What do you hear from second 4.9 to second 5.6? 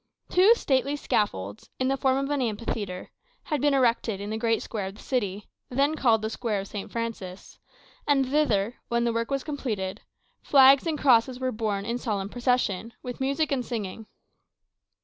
the city,